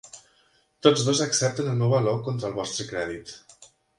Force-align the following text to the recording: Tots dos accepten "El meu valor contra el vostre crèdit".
Tots 0.87 1.03
dos 1.09 1.21
accepten 1.25 1.69
"El 1.73 1.77
meu 1.83 1.93
valor 1.95 2.19
contra 2.29 2.51
el 2.51 2.57
vostre 2.57 2.89
crèdit". 2.93 3.37